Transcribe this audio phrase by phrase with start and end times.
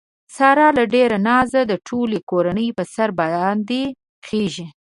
[0.35, 3.81] ساره له ډېره نازه د ټولې کورنۍ په سر باندې
[4.25, 4.67] خېژي.